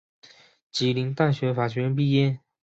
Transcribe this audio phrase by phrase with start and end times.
[0.71, 2.39] 吉林大学法学院毕业。